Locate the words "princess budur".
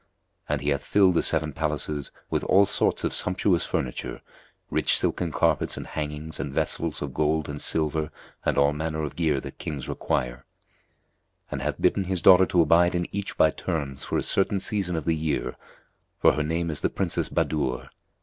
16.89-17.87